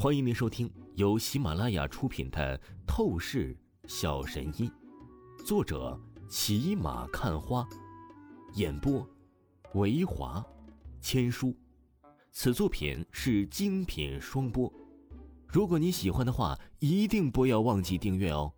[0.00, 2.56] 欢迎您收听由喜马拉雅出品的
[2.86, 3.56] 《透视
[3.88, 4.70] 小神医》，
[5.44, 7.68] 作者骑马看花，
[8.54, 9.04] 演播
[9.74, 10.40] 维华
[11.00, 11.52] 千书。
[12.30, 14.72] 此作品是精品双播。
[15.48, 18.52] 如果你喜欢的话，一定不要忘记订阅哦。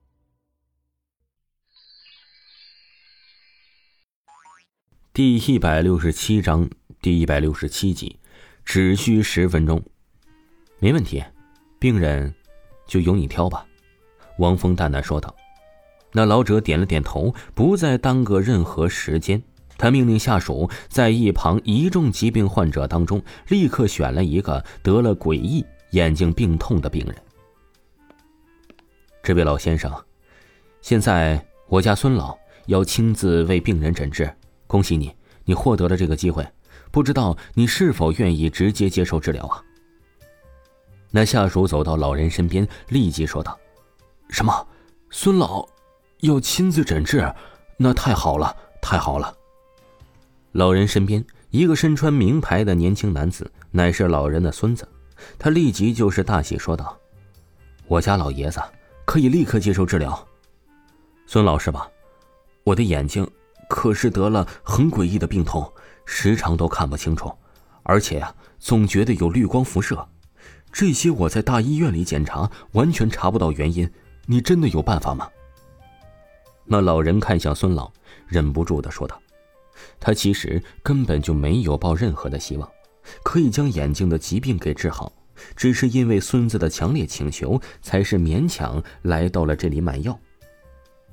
[5.15, 6.69] 第一百六十七章，
[7.01, 8.21] 第一百六十七集，
[8.63, 9.83] 只需十分钟。
[10.81, 11.23] 没问题，
[11.79, 12.35] 病人
[12.87, 13.65] 就由你挑吧。”
[14.39, 15.35] 王峰淡淡说道。
[16.13, 19.41] 那老者点了点头，不再耽搁任何时间。
[19.79, 27.15] 他命令下属在一旁一众疾病患者当中，立刻选了一个得了诡异眼睛病痛的病人。
[29.23, 29.93] 这位老先生，
[30.83, 32.37] 现在我家孙老
[32.67, 34.31] 要亲自为病人诊治，
[34.67, 36.47] 恭喜你，你获得了这个机会。
[36.91, 39.63] 不知道你是否愿意直接接受治疗啊？
[41.11, 43.59] 那下属走到老人身边，立即说道
[44.31, 44.67] ：“什么？
[45.11, 45.69] 孙老
[46.21, 47.35] 要亲自诊治？
[47.77, 49.35] 那太好了，太好了！”
[50.53, 54.89] 老人身边一个身穿名牌的年轻男子，乃是老人的孙子。
[55.39, 56.97] 他立即就是大喜，说道
[57.89, 58.61] ：“我家老爷子
[59.05, 60.27] 可以立刻接受治疗。”
[61.27, 61.89] 孙老是吧？
[62.65, 63.29] 我的眼睛
[63.69, 65.73] 可是得了很诡异的病痛，
[66.05, 67.33] 时常都看不清楚，
[67.83, 70.07] 而且呀，总觉得有绿光辐射。
[70.73, 73.91] 这些我在大医院里检查，完全查不到原因。
[74.27, 75.29] 你真的有办法吗？
[76.65, 77.91] 那老人看向孙老，
[78.29, 79.21] 忍不住的说道
[79.99, 82.71] ：“他其实根本就没有抱任何的希望，
[83.25, 85.13] 可以将眼睛的疾病给治好，
[85.57, 90.17] 只是因为孙子的强烈请求，才是勉强来到了这里买药。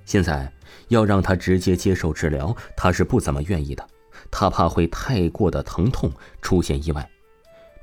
[0.05, 0.51] 现在
[0.89, 3.87] 要让他直接接受治疗，他是不怎么愿意的，
[4.29, 7.09] 他怕会太过的疼痛，出现意外。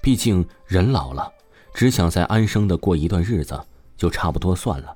[0.01, 1.29] 毕竟人老了。”
[1.75, 3.61] 只想再安生的过一段日子，
[3.97, 4.95] 就差不多算了，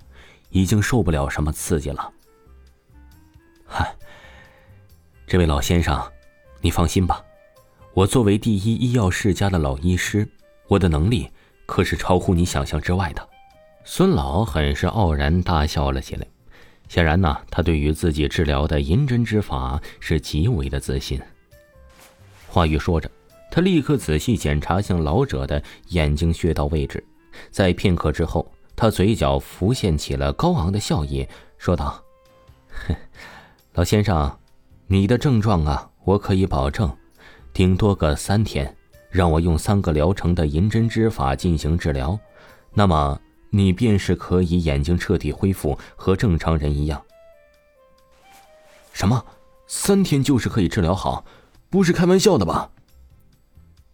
[0.51, 2.13] 已经受不了什么刺激了。
[3.67, 3.93] 嗨，
[5.27, 6.01] 这位老先生，
[6.61, 7.21] 你放心吧，
[7.93, 10.27] 我作为第一医药世家的老医师，
[10.69, 11.29] 我的能力
[11.67, 13.29] 可是超乎你想象之外的。
[13.85, 16.25] 孙老很是傲然大笑了起来，
[16.89, 21.21] 显然呢，他对于自己治疗的银针之法是极为的自信。
[22.47, 23.11] 话语说着。
[23.51, 27.05] 他立刻仔细检查向老者的眼睛穴道位置，
[27.51, 31.27] 在片刻之后，他嘴角浮现起了高昂的笑意，
[31.57, 32.03] 说道
[33.75, 34.39] ：“老先生，
[34.87, 36.95] 你的症状啊，我可以保证，
[37.53, 38.77] 顶多个三天，
[39.11, 42.19] 让我用三个疗程的银针之法进行治疗，
[42.75, 43.19] 那么
[43.51, 47.03] 你便是可以眼睛彻底恢复，和正常人一样。”
[48.93, 49.25] 什么？
[49.67, 51.25] 三天就是可以治疗好？
[51.71, 52.71] 不是开玩笑的吧？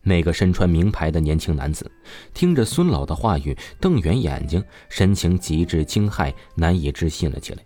[0.05, 1.91] 那个身穿名牌的年轻男子，
[2.33, 7.65] 听着孙老的话语，瞪圆眼睛，神情极致惊骇，难以置信了起来。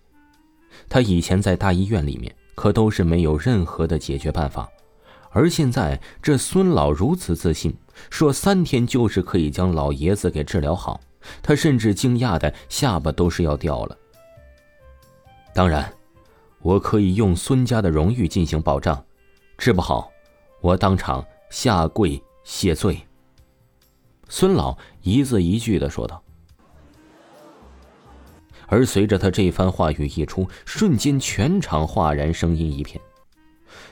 [0.89, 4.69] 他以前在大医院里面，可都是没有任何的解决办法，
[5.31, 7.75] 而现在这孙老如此自信，
[8.09, 11.01] 说三天就是可以将老爷子给治疗好，
[11.43, 13.99] 他甚至惊讶的下巴都是要掉了。
[15.53, 15.93] 当然，
[16.63, 19.05] 我可以用孙家的荣誉进行保障，
[19.59, 20.11] 治不好，
[20.61, 22.21] 我当场下跪。
[22.51, 22.99] 谢罪。
[24.27, 26.21] 孙老一字一句的说道。
[28.67, 32.99] 而随着他这番话语一出，瞬间全场哗然，声音一片。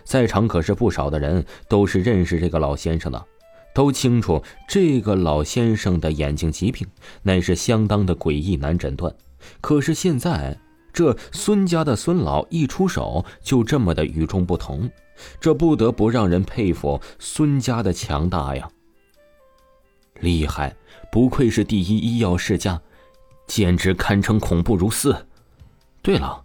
[0.05, 3.27] 在场可是不少的人都是认识这个老先生的，
[3.75, 6.89] 都清楚这个老先生的眼睛疾病
[7.23, 9.15] 乃是相当的诡异难诊断。
[9.61, 10.59] 可是现在
[10.95, 14.91] 这孙家的孙老一出手就这么的与众不同。
[15.41, 18.69] 这不得不让人佩服孙家的强大呀！
[20.21, 20.75] 厉害，
[21.13, 22.81] 不愧是第一医药世家，
[23.47, 25.27] 简直堪称恐怖如斯。
[26.03, 26.45] 对了，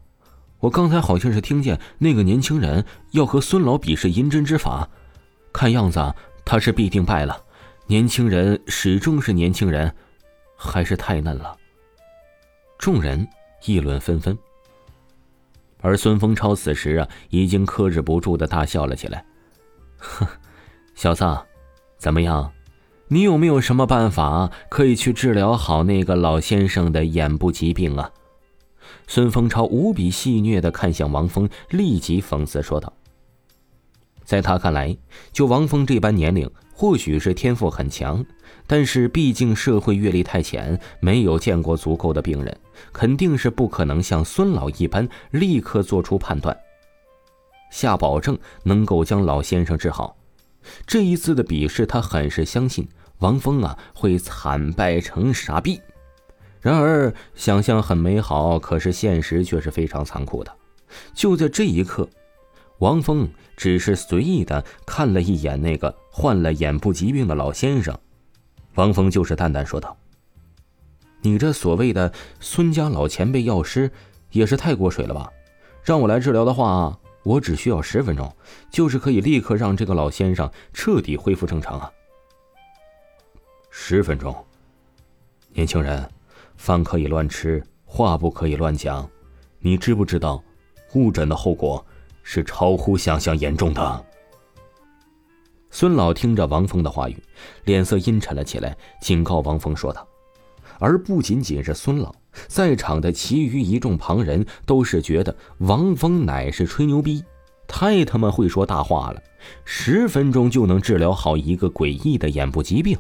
[0.60, 4.90] 我刚才好像是听见那个年轻人要和孙老比试银针之法，
[5.54, 7.44] 看样子他是必定败了。
[7.88, 9.94] 年轻人始终是年轻人，
[10.58, 11.58] 还是太嫩了。
[12.78, 13.28] 众人
[13.66, 14.38] 议论纷纷。
[15.82, 19.26] 而孙风超此时啊，已经克制不住的大笑了起来。
[19.98, 20.26] 哼，
[20.96, 21.26] 小子，
[21.98, 22.52] 怎么样？
[23.08, 28.10] 你有没有什么办法可以去治疗好那个老先生的眼部疾病啊？
[29.08, 32.94] 孙丰超无比戏谑的看向王峰，立即讽刺说道
[34.24, 34.96] ：“在他看来，
[35.32, 38.24] 就王峰这般年龄，或许是天赋很强。”
[38.68, 42.58] 但是毕竟社会阅历太浅，没有见过足够的病人，
[42.94, 46.58] 肯定是不可能像孙老一般立刻做出判断，
[47.70, 50.16] 下保证能够将老先生治好。
[50.86, 52.88] 这一次的比试，他很是相信
[53.20, 55.82] 王峰啊会惨败成傻逼。
[56.62, 60.56] 然而，想象很美好，可是现实却是非常残酷的。
[61.14, 62.08] 就在这一刻，
[62.82, 67.96] 王峰只是随意的看了一眼那个患了眼部疾病的老先生，
[68.74, 69.96] 王峰就是淡淡说道
[71.22, 73.92] ：“你这所谓的孙家老前辈药师，
[74.32, 75.32] 也是太过水了吧？
[75.84, 78.36] 让我来治疗的话，我只需要十分钟，
[78.72, 81.92] 就是可以立刻让这个老先生彻底恢复正常啊！
[83.70, 84.36] 十分钟，
[85.54, 86.04] 年轻人。”
[86.58, 89.10] 饭可以乱吃，话不可以乱讲。
[89.60, 90.44] 你知不知道，
[90.94, 91.84] 误诊的后果
[92.24, 94.06] 是超乎想象严重的？
[95.70, 97.16] 孙老听着王峰的话语，
[97.64, 100.06] 脸色阴沉了起来，警告王峰说道。
[100.80, 102.14] 而不仅仅是孙老，
[102.48, 107.24] 在场的其余一众旁人都是觉得王峰乃是吹牛逼，
[107.68, 109.22] 太他妈会说大话了。
[109.64, 112.98] 十分钟就能治疗好一个诡异的眼部疾病。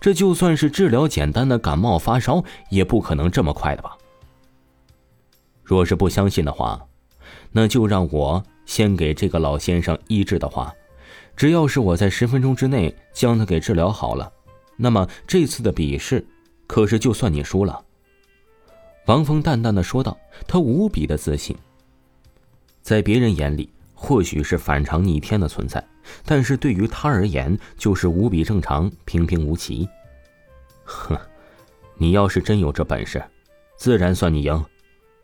[0.00, 3.98] 这就算是治疗简单的感冒发烧，也不可能这么快的吧？
[5.64, 6.80] 若是不相信的话，
[7.56, 10.74] 那就让我先给这个老先生医治的话，
[11.36, 14.30] 只要是我在十分钟之内将他给治疗好了，
[14.76, 16.26] 那么这次的比试，
[16.66, 17.80] 可是就算你输了。
[19.06, 20.18] 王峰淡淡的说道，
[20.48, 21.56] 他无比的自信，
[22.82, 23.70] 在别人眼里。
[23.96, 25.82] 或许是反常逆天的存在，
[26.26, 29.88] 但是对于他而言就是无比正常、平平无奇。
[30.84, 31.16] 哼，
[31.96, 33.24] 你要是真有这本事，
[33.78, 34.62] 自然算你赢。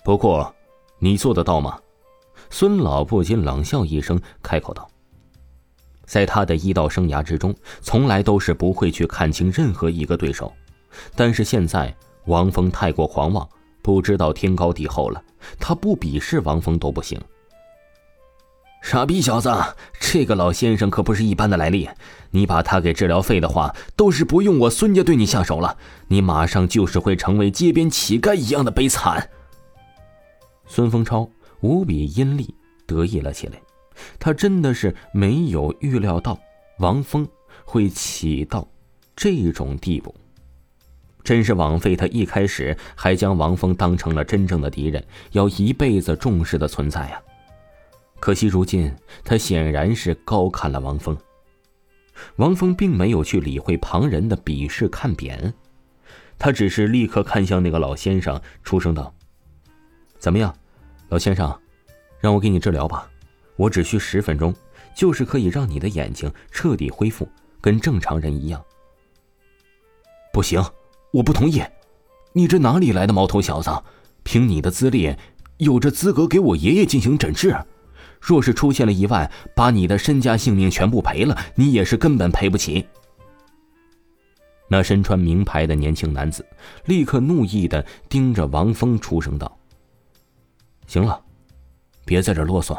[0.03, 0.55] 不过，
[0.99, 1.79] 你做得到吗？
[2.51, 4.87] 孙老不禁冷笑一声，开口道
[6.05, 10.53] ：“在他的医道生涯之中，从来都是不会去看清任何一个对手，
[11.15, 11.95] 但是现在
[12.27, 13.49] 王峰太过狂妄，
[13.81, 15.23] 不知道天高地厚了，
[15.59, 17.19] 他不鄙视王峰都不行。”
[18.83, 19.55] 傻逼小子，
[20.01, 21.87] 这个老先生可不是一般的来历。
[22.31, 25.77] 你把他给治疗废的话，都是不用我孙家对你下手了。
[26.09, 29.29] 你马上就是会成为街边乞丐一样的悲惨。
[30.67, 31.29] 孙丰超
[31.61, 32.55] 无比阴厉
[32.87, 33.61] 得意了起来，
[34.19, 36.39] 他真的是没有预料到
[36.79, 37.29] 王峰
[37.65, 38.67] 会起到
[39.15, 40.15] 这种地步，
[41.23, 47.21] 真是枉费他一开始还将王峰当成了真正的敌人，要一辈子重视的存在呀。
[48.19, 51.17] 可惜如今，他显然是高看了王峰。
[52.37, 55.55] 王峰并没有去理会旁人的鄙视看扁，
[56.39, 59.15] 他只是立刻看向那个老先生，出声道
[60.19, 60.55] ：“怎么样，
[61.11, 61.53] 老先生，
[62.21, 63.11] 让我给你治疗吧，
[63.57, 64.55] 我只需十分钟，
[64.95, 67.29] 就是可以让你的眼睛彻底恢复，
[67.61, 68.65] 跟正常人一样。”
[70.33, 70.65] 不行，
[71.13, 71.61] 我不同意！
[72.33, 73.71] 你这哪里来的毛头小子？
[74.23, 75.17] 凭你的资历，
[75.57, 77.57] 有着资格给我爷爷进行诊治？
[78.21, 82.87] 若是出现了意外，把你的身家性命全部赔了，你也是根本赔不起。
[84.69, 86.47] 那身穿名牌的年轻男子
[86.85, 89.59] 立刻怒意的盯着王峰，出声道
[90.91, 91.23] ：“行了，
[92.05, 92.77] 别在这啰嗦，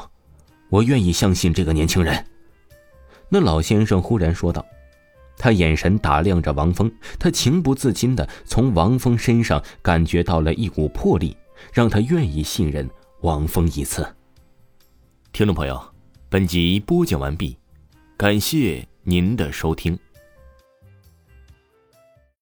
[0.70, 2.26] 我愿意相信这个年轻人。”
[3.32, 4.66] 那老先生忽然说道，
[5.38, 11.38] 他眼神打量着王峰，他情不自禁的从王峰身上感觉到了一股魄力，
[11.72, 12.90] 让他愿意信任
[13.22, 14.06] 王峰一次。
[15.32, 15.82] 听众朋友，
[16.28, 17.58] 本集播讲完毕，
[18.18, 19.98] 感谢您的收听。